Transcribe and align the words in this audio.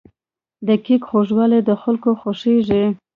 د 0.67 0.69
کیک 0.85 1.01
خوږوالی 1.09 1.59
د 1.63 1.71
خلکو 1.81 2.09
خوښیږي. 2.21 2.83